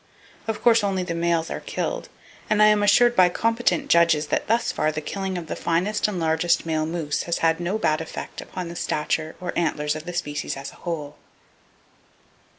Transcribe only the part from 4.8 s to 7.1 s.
the killing of the finest and largest male